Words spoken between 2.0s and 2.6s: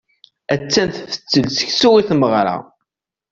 i tmeɣra.